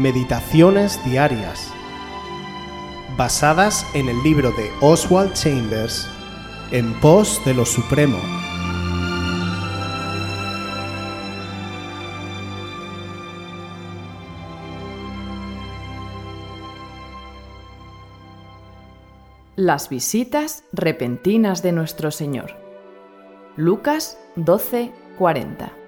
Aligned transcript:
Meditaciones 0.00 0.98
Diarias, 1.04 1.70
basadas 3.18 3.86
en 3.92 4.08
el 4.08 4.22
libro 4.22 4.50
de 4.52 4.70
Oswald 4.80 5.34
Chambers, 5.34 6.08
En 6.70 6.98
pos 7.00 7.38
de 7.44 7.52
lo 7.52 7.66
Supremo. 7.66 8.16
Las 19.54 19.90
visitas 19.90 20.64
repentinas 20.72 21.62
de 21.62 21.72
nuestro 21.72 22.10
Señor. 22.10 22.56
Lucas 23.54 24.18
12:40 24.36 25.79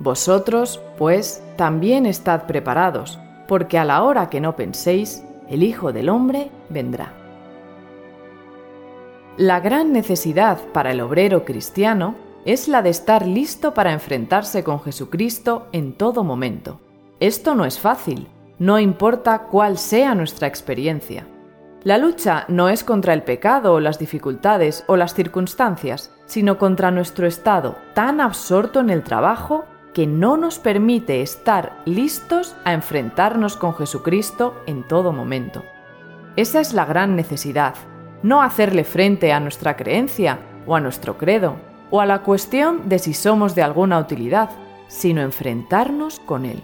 Vosotros, 0.00 0.80
pues, 0.96 1.42
también 1.56 2.06
estad 2.06 2.46
preparados, 2.46 3.18
porque 3.48 3.78
a 3.78 3.84
la 3.84 4.02
hora 4.02 4.30
que 4.30 4.40
no 4.40 4.54
penséis, 4.54 5.24
el 5.48 5.62
Hijo 5.62 5.92
del 5.92 6.08
Hombre 6.08 6.50
vendrá. 6.68 7.12
La 9.36 9.60
gran 9.60 9.92
necesidad 9.92 10.58
para 10.72 10.92
el 10.92 11.00
obrero 11.00 11.44
cristiano 11.44 12.16
es 12.44 12.68
la 12.68 12.82
de 12.82 12.90
estar 12.90 13.26
listo 13.26 13.74
para 13.74 13.92
enfrentarse 13.92 14.64
con 14.64 14.80
Jesucristo 14.80 15.66
en 15.72 15.92
todo 15.92 16.24
momento. 16.24 16.80
Esto 17.20 17.54
no 17.54 17.64
es 17.64 17.78
fácil, 17.78 18.28
no 18.58 18.78
importa 18.78 19.44
cuál 19.50 19.78
sea 19.78 20.14
nuestra 20.14 20.48
experiencia. 20.48 21.26
La 21.84 21.98
lucha 21.98 22.44
no 22.48 22.68
es 22.68 22.82
contra 22.82 23.14
el 23.14 23.22
pecado 23.22 23.74
o 23.74 23.80
las 23.80 23.98
dificultades 23.98 24.84
o 24.88 24.96
las 24.96 25.14
circunstancias, 25.14 26.12
sino 26.26 26.58
contra 26.58 26.90
nuestro 26.90 27.26
estado 27.26 27.76
tan 27.94 28.20
absorto 28.20 28.80
en 28.80 28.90
el 28.90 29.04
trabajo 29.04 29.64
que 29.98 30.06
no 30.06 30.36
nos 30.36 30.60
permite 30.60 31.22
estar 31.22 31.82
listos 31.84 32.54
a 32.64 32.72
enfrentarnos 32.72 33.56
con 33.56 33.74
Jesucristo 33.74 34.54
en 34.66 34.86
todo 34.86 35.12
momento. 35.12 35.64
Esa 36.36 36.60
es 36.60 36.72
la 36.72 36.84
gran 36.84 37.16
necesidad, 37.16 37.74
no 38.22 38.40
hacerle 38.40 38.84
frente 38.84 39.32
a 39.32 39.40
nuestra 39.40 39.76
creencia 39.76 40.38
o 40.68 40.76
a 40.76 40.80
nuestro 40.80 41.18
credo, 41.18 41.56
o 41.90 42.00
a 42.00 42.06
la 42.06 42.22
cuestión 42.22 42.88
de 42.88 43.00
si 43.00 43.12
somos 43.12 43.56
de 43.56 43.62
alguna 43.62 43.98
utilidad, 43.98 44.50
sino 44.86 45.20
enfrentarnos 45.20 46.20
con 46.20 46.44
Él. 46.44 46.62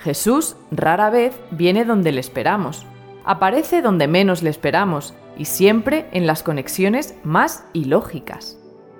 Jesús 0.00 0.56
rara 0.70 1.08
vez 1.08 1.40
viene 1.52 1.86
donde 1.86 2.12
le 2.12 2.20
esperamos, 2.20 2.84
aparece 3.24 3.80
donde 3.80 4.08
menos 4.08 4.42
le 4.42 4.50
esperamos 4.50 5.14
y 5.38 5.46
siempre 5.46 6.06
en 6.12 6.26
las 6.26 6.42
conexiones 6.42 7.14
más 7.24 7.64
ilógicas. 7.72 8.58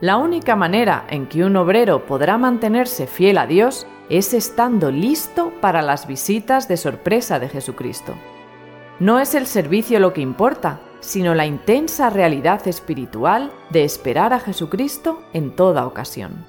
La 0.00 0.16
única 0.16 0.54
manera 0.54 1.06
en 1.10 1.26
que 1.26 1.44
un 1.44 1.56
obrero 1.56 2.06
podrá 2.06 2.38
mantenerse 2.38 3.08
fiel 3.08 3.36
a 3.36 3.48
Dios 3.48 3.84
es 4.08 4.32
estando 4.32 4.92
listo 4.92 5.52
para 5.60 5.82
las 5.82 6.06
visitas 6.06 6.68
de 6.68 6.76
sorpresa 6.76 7.40
de 7.40 7.48
Jesucristo. 7.48 8.14
No 9.00 9.18
es 9.18 9.34
el 9.34 9.46
servicio 9.46 9.98
lo 9.98 10.12
que 10.12 10.20
importa, 10.20 10.80
sino 11.00 11.34
la 11.34 11.46
intensa 11.46 12.10
realidad 12.10 12.66
espiritual 12.68 13.50
de 13.70 13.82
esperar 13.82 14.32
a 14.32 14.38
Jesucristo 14.38 15.22
en 15.32 15.56
toda 15.56 15.84
ocasión. 15.86 16.46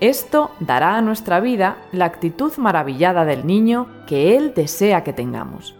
Esto 0.00 0.50
dará 0.58 0.96
a 0.96 1.02
nuestra 1.02 1.38
vida 1.38 1.76
la 1.92 2.06
actitud 2.06 2.52
maravillada 2.56 3.24
del 3.24 3.46
niño 3.46 3.86
que 4.08 4.36
Él 4.36 4.54
desea 4.56 5.04
que 5.04 5.12
tengamos. 5.12 5.76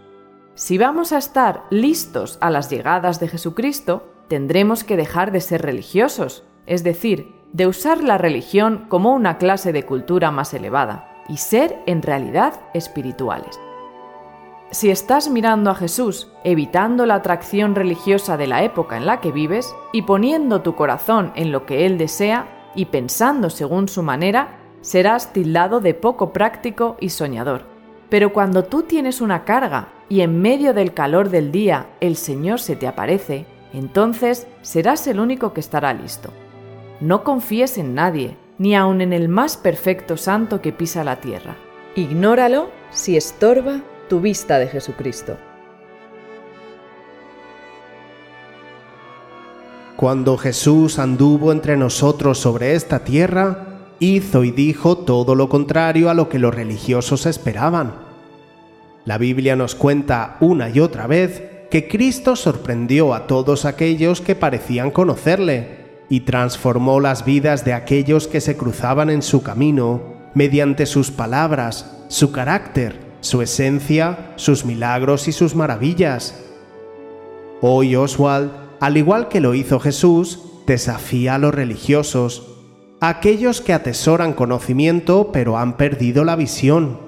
Si 0.55 0.77
vamos 0.77 1.11
a 1.11 1.17
estar 1.17 1.63
listos 1.69 2.37
a 2.39 2.49
las 2.49 2.69
llegadas 2.69 3.19
de 3.19 3.27
Jesucristo, 3.27 4.07
tendremos 4.29 4.85
que 4.85 4.95
dejar 4.95 5.33
de 5.33 5.41
ser 5.41 5.61
religiosos 5.61 6.45
es 6.65 6.83
decir, 6.83 7.33
de 7.51 7.67
usar 7.67 8.03
la 8.03 8.17
religión 8.17 8.85
como 8.89 9.13
una 9.13 9.37
clase 9.37 9.71
de 9.71 9.83
cultura 9.83 10.31
más 10.31 10.53
elevada 10.53 11.23
y 11.29 11.37
ser 11.37 11.81
en 11.85 12.01
realidad 12.01 12.59
espirituales. 12.73 13.59
Si 14.71 14.89
estás 14.89 15.29
mirando 15.29 15.69
a 15.69 15.75
Jesús, 15.75 16.31
evitando 16.43 17.05
la 17.05 17.15
atracción 17.15 17.75
religiosa 17.75 18.37
de 18.37 18.47
la 18.47 18.63
época 18.63 18.97
en 18.97 19.05
la 19.05 19.21
que 19.21 19.31
vives 19.31 19.75
y 19.91 20.01
poniendo 20.01 20.61
tu 20.61 20.73
corazón 20.75 21.31
en 21.35 21.51
lo 21.51 21.67
que 21.67 21.85
Él 21.85 21.99
desea 21.99 22.71
y 22.73 22.85
pensando 22.85 23.51
según 23.51 23.87
su 23.87 24.01
manera, 24.01 24.57
serás 24.81 25.31
tildado 25.31 25.79
de 25.79 25.93
poco 25.93 26.33
práctico 26.33 26.97
y 26.99 27.09
soñador. 27.09 27.67
Pero 28.09 28.33
cuando 28.33 28.63
tú 28.63 28.81
tienes 28.81 29.21
una 29.21 29.45
carga 29.45 29.89
y 30.09 30.21
en 30.21 30.41
medio 30.41 30.73
del 30.73 30.93
calor 30.95 31.29
del 31.29 31.51
día 31.51 31.89
el 31.99 32.15
Señor 32.15 32.59
se 32.59 32.75
te 32.75 32.87
aparece, 32.87 33.45
entonces 33.73 34.47
serás 34.63 35.05
el 35.05 35.19
único 35.19 35.53
que 35.53 35.59
estará 35.59 35.93
listo. 35.93 36.31
No 37.03 37.25
confíes 37.25 37.77
en 37.77 37.95
nadie, 37.95 38.37
ni 38.57 38.77
aun 38.77 39.01
en 39.01 39.11
el 39.11 39.27
más 39.27 39.57
perfecto 39.57 40.15
santo 40.15 40.61
que 40.61 40.71
pisa 40.71 41.03
la 41.03 41.19
tierra. 41.19 41.57
Ignóralo 41.97 42.69
si 42.91 43.17
estorba 43.17 43.81
tu 44.07 44.21
vista 44.21 44.57
de 44.57 44.67
Jesucristo. 44.67 45.35
Cuando 49.97 50.37
Jesús 50.37 50.97
anduvo 50.97 51.51
entre 51.51 51.75
nosotros 51.75 52.37
sobre 52.37 52.73
esta 52.73 53.03
tierra, 53.03 53.89
hizo 53.99 54.45
y 54.45 54.51
dijo 54.51 54.99
todo 54.99 55.35
lo 55.35 55.49
contrario 55.49 56.09
a 56.09 56.13
lo 56.13 56.29
que 56.29 56.39
los 56.39 56.55
religiosos 56.55 57.25
esperaban. 57.25 57.95
La 59.03 59.17
Biblia 59.17 59.57
nos 59.57 59.75
cuenta 59.75 60.37
una 60.39 60.69
y 60.69 60.79
otra 60.79 61.07
vez 61.07 61.43
que 61.69 61.89
Cristo 61.89 62.37
sorprendió 62.37 63.13
a 63.13 63.27
todos 63.27 63.65
aquellos 63.65 64.21
que 64.21 64.35
parecían 64.35 64.89
conocerle 64.89 65.82
y 66.13 66.19
transformó 66.19 66.99
las 66.99 67.25
vidas 67.25 67.65
de 67.65 67.73
aquellos 67.73 68.27
que 68.27 68.39
se 68.39 68.55
cruzaban 68.55 69.09
en 69.09 69.23
su 69.23 69.41
camino 69.41 70.13
mediante 70.35 70.85
sus 70.85 71.09
palabras, 71.09 72.05
su 72.07 72.31
carácter, 72.31 72.99
su 73.21 73.41
esencia, 73.41 74.31
sus 74.35 74.63
milagros 74.63 75.27
y 75.27 75.31
sus 75.31 75.55
maravillas. 75.55 76.39
Hoy 77.61 77.95
Oswald, 77.95 78.51
al 78.79 78.95
igual 78.97 79.27
que 79.27 79.41
lo 79.41 79.55
hizo 79.55 79.79
Jesús, 79.79 80.39
desafía 80.67 81.33
a 81.33 81.37
los 81.39 81.51
religiosos, 81.51 82.47
a 82.99 83.09
aquellos 83.09 83.61
que 83.61 83.73
atesoran 83.73 84.33
conocimiento 84.33 85.31
pero 85.33 85.57
han 85.57 85.77
perdido 85.77 86.25
la 86.25 86.35
visión, 86.35 86.99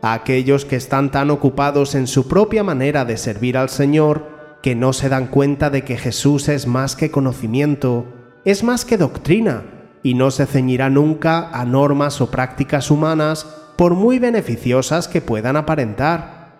a 0.00 0.12
aquellos 0.12 0.64
que 0.64 0.76
están 0.76 1.10
tan 1.10 1.32
ocupados 1.32 1.96
en 1.96 2.06
su 2.06 2.28
propia 2.28 2.62
manera 2.62 3.04
de 3.04 3.16
servir 3.16 3.58
al 3.58 3.68
Señor 3.68 4.28
que 4.62 4.76
no 4.76 4.92
se 4.92 5.08
dan 5.08 5.26
cuenta 5.26 5.70
de 5.70 5.82
que 5.82 5.96
Jesús 5.96 6.48
es 6.48 6.68
más 6.68 6.94
que 6.94 7.10
conocimiento, 7.10 8.06
es 8.44 8.62
más 8.62 8.84
que 8.84 8.96
doctrina 8.98 9.62
y 10.02 10.14
no 10.14 10.30
se 10.30 10.46
ceñirá 10.46 10.90
nunca 10.90 11.50
a 11.50 11.64
normas 11.64 12.20
o 12.20 12.30
prácticas 12.30 12.90
humanas 12.90 13.46
por 13.76 13.94
muy 13.94 14.18
beneficiosas 14.18 15.08
que 15.08 15.20
puedan 15.20 15.56
aparentar. 15.56 16.58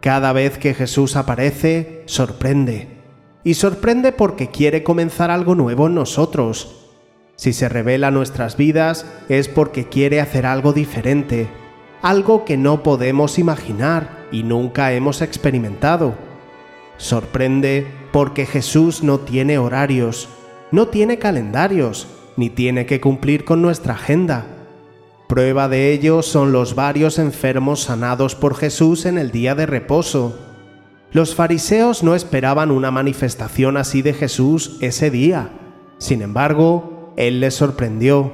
Cada 0.00 0.32
vez 0.32 0.58
que 0.58 0.74
Jesús 0.74 1.16
aparece, 1.16 2.04
sorprende. 2.06 3.02
Y 3.44 3.54
sorprende 3.54 4.12
porque 4.12 4.48
quiere 4.48 4.82
comenzar 4.82 5.30
algo 5.30 5.54
nuevo 5.54 5.86
en 5.86 5.94
nosotros. 5.94 6.86
Si 7.36 7.52
se 7.52 7.68
revela 7.68 8.10
nuestras 8.10 8.56
vidas 8.56 9.06
es 9.28 9.48
porque 9.48 9.88
quiere 9.88 10.20
hacer 10.20 10.46
algo 10.46 10.72
diferente, 10.72 11.48
algo 12.02 12.44
que 12.44 12.56
no 12.56 12.82
podemos 12.82 13.38
imaginar 13.38 14.26
y 14.32 14.42
nunca 14.42 14.92
hemos 14.92 15.22
experimentado. 15.22 16.14
Sorprende 16.96 17.86
porque 18.12 18.46
Jesús 18.46 19.02
no 19.02 19.20
tiene 19.20 19.58
horarios, 19.58 20.28
no 20.70 20.88
tiene 20.88 21.18
calendarios, 21.18 22.06
ni 22.36 22.50
tiene 22.50 22.86
que 22.86 23.00
cumplir 23.00 23.44
con 23.44 23.62
nuestra 23.62 23.94
agenda. 23.94 24.46
Prueba 25.26 25.68
de 25.68 25.92
ello 25.92 26.22
son 26.22 26.52
los 26.52 26.74
varios 26.74 27.18
enfermos 27.18 27.80
sanados 27.80 28.34
por 28.34 28.54
Jesús 28.54 29.06
en 29.06 29.18
el 29.18 29.30
día 29.30 29.54
de 29.54 29.66
reposo. 29.66 30.38
Los 31.10 31.34
fariseos 31.34 32.02
no 32.02 32.14
esperaban 32.14 32.70
una 32.70 32.90
manifestación 32.90 33.76
así 33.76 34.02
de 34.02 34.12
Jesús 34.12 34.76
ese 34.80 35.10
día. 35.10 35.50
Sin 35.98 36.22
embargo, 36.22 37.12
Él 37.16 37.40
les 37.40 37.54
sorprendió. 37.54 38.32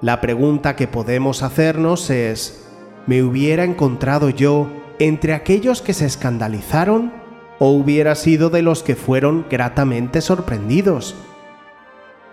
La 0.00 0.20
pregunta 0.20 0.74
que 0.74 0.88
podemos 0.88 1.42
hacernos 1.42 2.10
es, 2.10 2.66
¿me 3.06 3.22
hubiera 3.22 3.64
encontrado 3.64 4.30
yo 4.30 4.68
entre 4.98 5.34
aquellos 5.34 5.80
que 5.80 5.94
se 5.94 6.06
escandalizaron 6.06 7.12
o 7.58 7.70
hubiera 7.70 8.14
sido 8.14 8.50
de 8.50 8.62
los 8.62 8.82
que 8.82 8.96
fueron 8.96 9.46
gratamente 9.48 10.20
sorprendidos? 10.20 11.14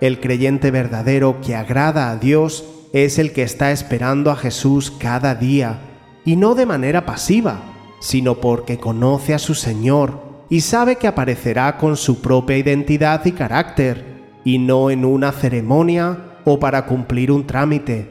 El 0.01 0.21
creyente 0.21 0.71
verdadero 0.71 1.41
que 1.41 1.55
agrada 1.55 2.09
a 2.09 2.15
Dios 2.15 2.63
es 2.93 3.19
el 3.19 3.33
que 3.33 3.43
está 3.43 3.71
esperando 3.71 4.31
a 4.31 4.37
Jesús 4.37 4.91
cada 4.91 5.35
día, 5.35 5.81
y 6.23 6.35
no 6.37 6.55
de 6.55 6.65
manera 6.65 7.05
pasiva, 7.05 7.59
sino 7.99 8.35
porque 8.35 8.77
conoce 8.77 9.33
a 9.33 9.39
su 9.39 9.55
Señor 9.55 10.29
y 10.49 10.61
sabe 10.61 10.95
que 10.95 11.07
aparecerá 11.07 11.77
con 11.77 11.97
su 11.97 12.21
propia 12.21 12.57
identidad 12.57 13.25
y 13.25 13.33
carácter, 13.33 14.19
y 14.43 14.57
no 14.57 14.89
en 14.89 15.03
una 15.05 15.31
ceremonia 15.31 16.17
o 16.45 16.59
para 16.59 16.85
cumplir 16.85 17.31
un 17.31 17.45
trámite. 17.45 18.09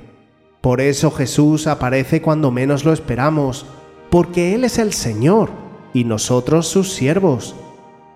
Por 0.60 0.80
eso 0.80 1.10
Jesús 1.10 1.66
aparece 1.66 2.20
cuando 2.20 2.50
menos 2.50 2.84
lo 2.84 2.92
esperamos, 2.92 3.64
porque 4.10 4.54
Él 4.54 4.64
es 4.64 4.78
el 4.78 4.92
Señor 4.92 5.50
y 5.94 6.04
nosotros 6.04 6.68
sus 6.68 6.92
siervos 6.92 7.54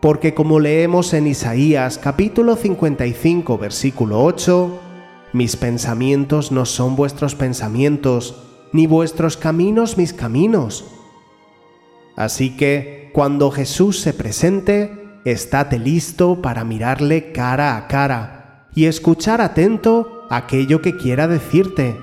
porque 0.02 0.34
como 0.34 0.58
leemos 0.58 1.14
en 1.14 1.28
Isaías 1.28 1.96
capítulo 1.96 2.56
55 2.56 3.56
versículo 3.56 4.24
8, 4.24 4.80
mis 5.32 5.54
pensamientos 5.54 6.50
no 6.50 6.66
son 6.66 6.96
vuestros 6.96 7.36
pensamientos, 7.36 8.42
ni 8.72 8.88
vuestros 8.88 9.36
caminos 9.36 9.96
mis 9.96 10.12
caminos. 10.12 10.84
Así 12.16 12.56
que, 12.56 13.10
cuando 13.14 13.52
Jesús 13.52 14.00
se 14.00 14.12
presente, 14.12 15.20
estate 15.24 15.78
listo 15.78 16.42
para 16.42 16.64
mirarle 16.64 17.30
cara 17.30 17.76
a 17.76 17.86
cara 17.86 18.66
y 18.74 18.86
escuchar 18.86 19.40
atento 19.40 20.26
aquello 20.30 20.82
que 20.82 20.96
quiera 20.96 21.28
decirte, 21.28 21.96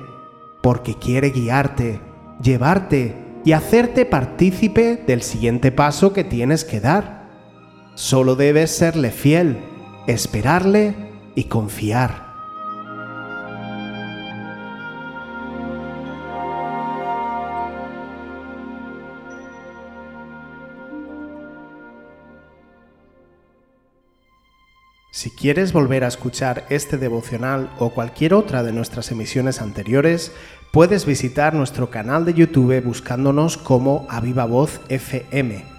porque 0.63 0.95
quiere 0.95 1.31
guiarte, 1.31 1.99
llevarte 2.41 3.17
y 3.43 3.51
hacerte 3.51 4.05
partícipe 4.05 5.03
del 5.05 5.21
siguiente 5.21 5.73
paso 5.73 6.13
que 6.13 6.23
tienes 6.23 6.63
que 6.63 6.79
dar. 6.79 7.18
Solo 7.99 8.37
debes 8.37 8.71
serle 8.71 9.11
fiel, 9.11 9.59
esperarle 10.07 10.95
y 11.35 11.43
confiar. 11.43 12.29
Si 25.11 25.29
quieres 25.31 25.73
volver 25.73 26.05
a 26.05 26.07
escuchar 26.07 26.65
este 26.69 26.97
devocional 26.97 27.69
o 27.79 27.89
cualquier 27.89 28.33
otra 28.33 28.63
de 28.63 28.71
nuestras 28.71 29.11
emisiones 29.11 29.61
anteriores, 29.61 30.31
puedes 30.71 31.05
visitar 31.05 31.53
nuestro 31.53 31.89
canal 31.89 32.23
de 32.23 32.33
YouTube 32.33 32.81
buscándonos 32.81 33.57
como 33.57 34.07
Aviva 34.09 34.45
Voz 34.45 34.79
FM. 34.87 35.78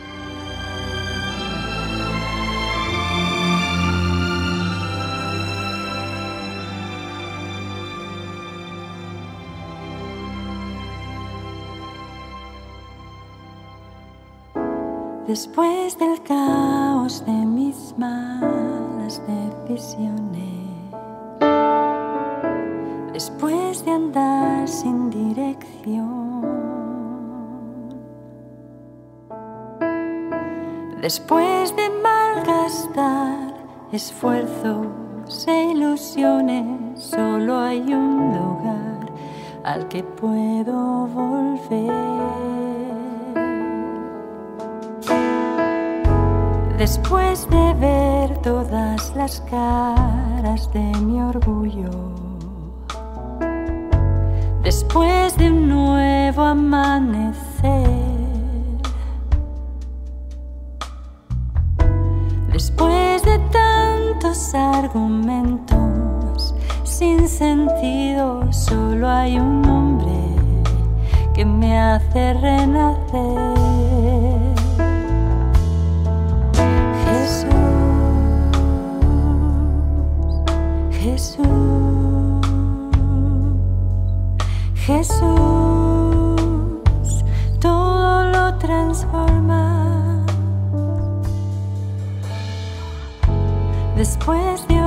Después 15.31 15.97
del 15.97 16.21
caos 16.23 17.25
de 17.25 17.31
mis 17.31 17.95
malas 17.97 19.21
decisiones, 19.25 20.67
después 23.13 23.85
de 23.85 23.91
andar 23.91 24.67
sin 24.67 25.09
dirección, 25.09 26.41
después 31.01 31.73
de 31.77 31.89
malgastar 32.03 33.53
esfuerzos 33.93 35.47
e 35.47 35.71
ilusiones, 35.71 37.01
solo 37.01 37.57
hay 37.57 37.79
un 37.93 38.33
lugar 38.35 39.09
al 39.63 39.87
que 39.87 40.03
puedo 40.03 41.07
volver. 41.07 42.80
Después 46.81 47.47
de 47.51 47.75
ver 47.75 48.35
todas 48.39 49.15
las 49.15 49.39
caras 49.41 50.67
de 50.73 50.79
mi 50.79 51.21
orgullo, 51.21 51.91
después 54.63 55.37
de 55.37 55.51
un 55.51 55.69
nuevo 55.69 56.41
amanecer, 56.41 57.85
después 62.51 63.23
de 63.25 63.37
tantos 63.51 64.55
argumentos 64.55 66.55
sin 66.83 67.27
sentido, 67.27 68.51
solo 68.51 69.07
hay 69.07 69.37
un 69.37 69.61
nombre 69.61 70.17
que 71.35 71.45
me 71.45 71.79
hace 71.79 72.33
renacer. 72.33 73.70
Jesús 84.75 85.19
todo 87.59 88.25
lo 88.31 88.57
transforma. 88.57 90.25
Después 93.97 94.65
de 94.69 94.80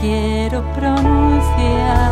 quiero 0.00 0.62
pronunciar. 0.74 2.07